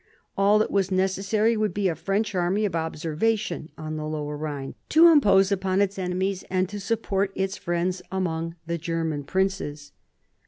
[0.35, 4.73] All that was necessary would be a French army of observation on the lower Ehine,
[4.89, 9.91] to impose upon its enemies and to support its friends among the German princes.